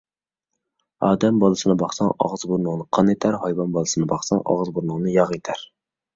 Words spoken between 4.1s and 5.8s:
باقساڭ ئاغزى-بۇرنۇڭنى ياغ ئېتەر.